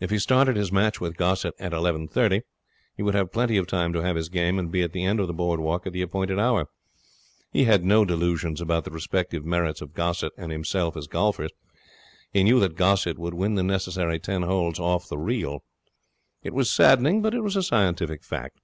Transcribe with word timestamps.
If 0.00 0.10
he 0.10 0.18
started 0.18 0.56
his 0.56 0.72
match 0.72 1.00
with 1.00 1.16
Gossett 1.16 1.54
at 1.60 1.72
eleven 1.72 2.08
thirty, 2.08 2.42
he 2.96 3.04
would 3.04 3.14
have 3.14 3.30
plenty 3.30 3.56
of 3.56 3.68
time 3.68 3.92
to 3.92 4.02
have 4.02 4.16
his 4.16 4.28
game 4.28 4.58
and 4.58 4.68
be 4.68 4.82
at 4.82 4.90
the 4.92 5.04
end 5.04 5.20
of 5.20 5.28
the 5.28 5.32
board 5.32 5.60
walk 5.60 5.86
at 5.86 5.92
the 5.92 6.02
appointed 6.02 6.40
hour. 6.40 6.66
He 7.52 7.62
had 7.62 7.84
no 7.84 8.04
delusions 8.04 8.60
about 8.60 8.82
the 8.82 8.90
respective 8.90 9.44
merits 9.44 9.80
of 9.80 9.94
Gossett 9.94 10.32
and 10.36 10.50
himself 10.50 10.96
as 10.96 11.06
golfers. 11.06 11.52
He 12.32 12.42
knew 12.42 12.58
that 12.58 12.74
Gossett 12.74 13.16
would 13.16 13.34
win 13.34 13.54
the 13.54 13.62
necessary 13.62 14.18
ten 14.18 14.42
holes 14.42 14.80
off 14.80 15.08
the 15.08 15.18
reel. 15.18 15.62
It 16.42 16.52
was 16.52 16.68
saddening, 16.68 17.22
but 17.22 17.32
it 17.32 17.42
was 17.42 17.54
a 17.54 17.62
scientific 17.62 18.24
fact. 18.24 18.58